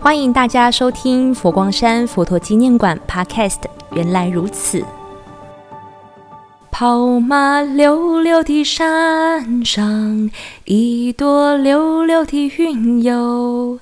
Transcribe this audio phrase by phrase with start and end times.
[0.00, 3.58] 欢迎大家收听佛光山佛陀纪念馆 Podcast。
[3.90, 4.84] 原来如此，
[6.70, 10.30] 跑马溜溜的山上，
[10.66, 13.80] 一朵溜溜的云哟，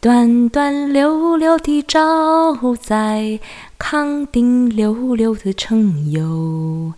[0.00, 3.38] 端端溜溜的照在
[3.76, 6.94] 康定溜溜的城哟，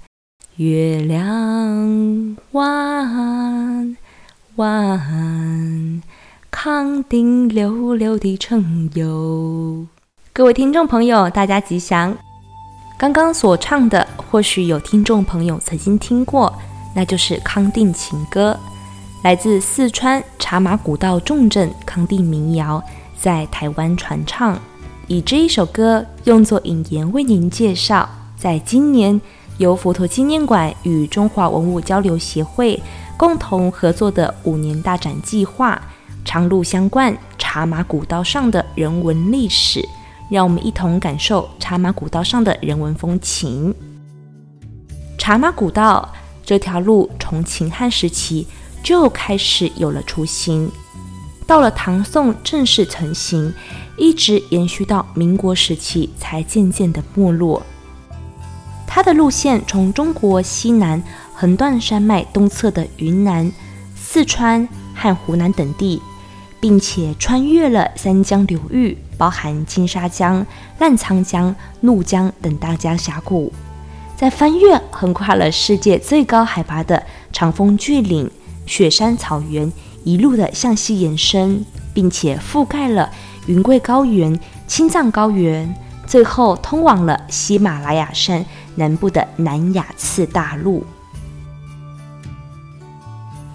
[0.54, 3.96] 月亮弯
[4.54, 6.00] 弯。
[6.64, 9.84] 康定溜溜的城哟，
[10.32, 12.16] 各位听众朋友，大家吉祥。
[12.96, 16.56] 刚刚所唱的，或许有听众朋友曾经听过，
[16.94, 18.56] 那就是《康定情歌》，
[19.24, 22.80] 来自四川茶马古道重镇康定民谣，
[23.20, 24.56] 在台湾传唱。
[25.08, 29.20] 以这一首歌用作引言，为您介绍，在今年
[29.58, 32.80] 由佛陀纪念馆与中华文物交流协会
[33.16, 35.82] 共同合作的五年大展计划。
[36.32, 39.86] 长路相贯，茶马古道上的人文历史，
[40.30, 43.74] 让我们一同感受茶马古道上的人文风情。
[45.18, 46.10] 茶马古道
[46.42, 48.46] 这条路从秦汉时期
[48.82, 50.72] 就开始有了雏形，
[51.46, 53.52] 到了唐宋正式成型，
[53.98, 57.62] 一直延续到民国时期才渐渐的没落。
[58.86, 61.02] 它的路线从中国西南
[61.34, 63.52] 横断山脉东侧的云南、
[63.94, 66.00] 四川和湖南等地。
[66.62, 70.46] 并且穿越了三江流域，包含金沙江、
[70.78, 73.52] 澜沧江、怒江等大江峡谷，
[74.16, 77.02] 在翻越横跨了世界最高海拔的
[77.32, 78.30] 长峰巨岭、
[78.64, 79.72] 雪山草原，
[80.04, 83.10] 一路的向西延伸，并且覆盖了
[83.46, 85.74] 云贵高原、青藏高原，
[86.06, 88.46] 最后通往了喜马拉雅山
[88.76, 90.86] 南部的南亚次大陆。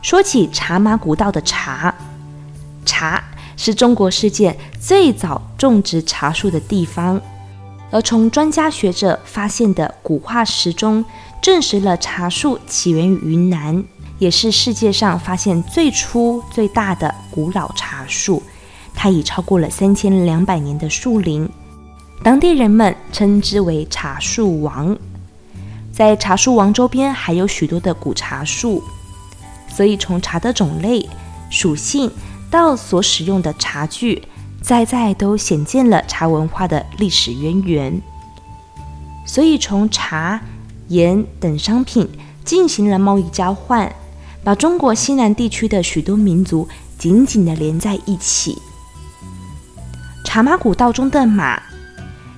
[0.01, 1.95] 说起茶马古道的茶。
[3.67, 7.21] 是中国世界最早种植茶树的地方，
[7.91, 11.03] 而从专家学者发现的古化石中，
[11.41, 13.83] 证实了茶树起源于云南，
[14.19, 18.41] 也是世界上发现最初最大的古老茶树。
[18.95, 21.49] 它已超过了三千两百年的树龄，
[22.23, 24.97] 当地人们称之为茶树王。
[25.91, 28.81] 在茶树王周边还有许多的古茶树，
[29.67, 31.05] 所以从茶的种类、
[31.49, 32.09] 属性。
[32.49, 34.23] 到所使用的茶具，
[34.61, 38.01] 在在都显见了茶文化的历史渊源。
[39.25, 40.39] 所以，从茶、
[40.87, 42.07] 盐等商品
[42.45, 43.93] 进行了贸易交换，
[44.43, 48.57] 把中国西南地区的许多民族紧紧地连在一起。
[50.23, 51.61] 茶马古道中的马，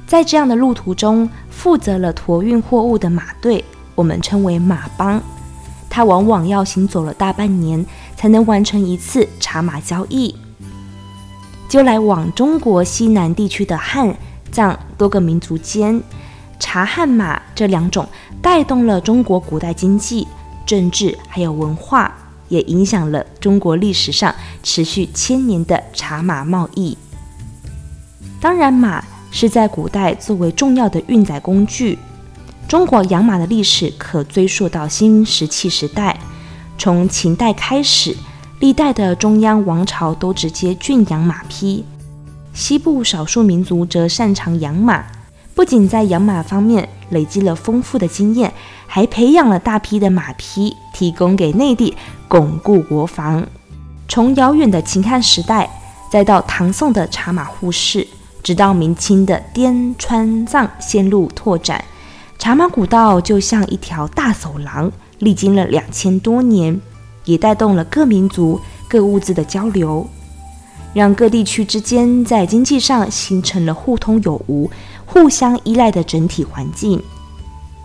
[0.07, 5.21] 在这样的路途中，负责了驮运货物的马队，我们称为马帮。
[5.91, 7.85] 它往往要行走了大半年。
[8.19, 10.35] 才能完成一次茶马交易，
[11.69, 14.13] 就来往中国西南地区的汉、
[14.51, 16.03] 藏多个民族间，
[16.59, 18.05] 茶汉马这两种
[18.41, 20.27] 带动了中国古代经济、
[20.65, 22.13] 政治还有文化，
[22.49, 26.97] 也影响了中国历史上持续千年的茶马贸易。
[28.41, 31.97] 当然，马是在古代作为重要的运载工具。
[32.67, 36.19] 中国养马的历史可追溯到新石器时代。
[36.79, 38.15] 从秦代开始，
[38.59, 41.83] 历代的中央王朝都直接驯养马匹。
[42.53, 45.03] 西部少数民族则擅长养马，
[45.53, 48.53] 不仅在养马方面累积了丰富的经验，
[48.87, 51.93] 还培养了大批的马匹，提供给内地
[52.29, 53.45] 巩固国防。
[54.07, 55.69] 从遥远的秦汉时代，
[56.09, 58.07] 再到唐宋的茶马互市，
[58.41, 61.83] 直到明清的滇川藏线路拓展，
[62.37, 64.89] 茶马古道就像一条大走廊。
[65.19, 66.79] 历经了两千多年，
[67.25, 70.07] 也带动了各民族各物资的交流，
[70.93, 74.69] 让各地区之间在经济上形成了互通有无、
[75.05, 77.01] 互相依赖的整体环境。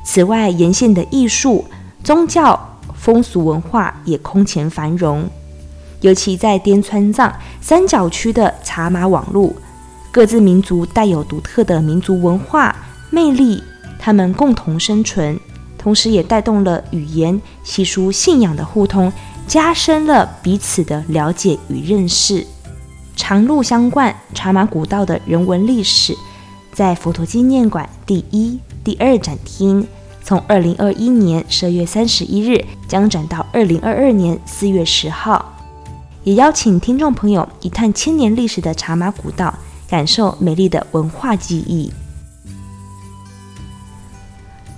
[0.04, 1.64] 此外，沿线的艺术、
[2.02, 5.28] 宗教、风俗文化也空前繁荣。
[6.00, 9.56] 尤其在滇川藏三角区的茶马网路，
[10.12, 12.76] 各自民族带有独特的民族文化
[13.08, 13.62] 魅力，
[13.98, 15.40] 他们共同生存。
[15.84, 19.12] 同时，也带动了语言、习俗、信仰的互通，
[19.46, 22.46] 加深了彼此的了解与认识。
[23.14, 26.16] 长路相贯，茶马古道的人文历史，
[26.72, 29.86] 在佛陀纪念馆第一、第二展厅，
[30.22, 35.54] 从二零二一年十二月三十一日将展到二零二二年四月十号。
[36.22, 39.54] 也邀请听众朋友一探千年历史的茶马古道，
[39.86, 41.92] 感受美丽的文化记忆。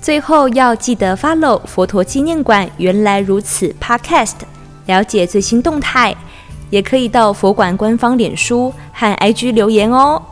[0.06, 2.70] 最后要记得 follow 佛陀纪念馆。
[2.76, 4.36] 原来如此，Podcast
[4.86, 6.14] 了解最新动态，
[6.70, 10.22] 也可以到佛馆官方脸书和 IG 留言哦。